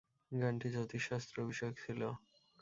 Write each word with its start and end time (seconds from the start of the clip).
গানটি 0.31 0.67
জ্যোতিষশাস্ত্র 0.73 1.37
বিষয়ক 1.49 1.75
ছিলো। 1.83 2.09